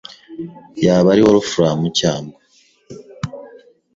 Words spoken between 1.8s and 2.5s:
cyangwa